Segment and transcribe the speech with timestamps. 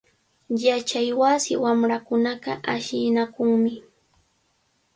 [0.65, 3.73] Yachaywasi wamrakunaqa ashllinakunmi.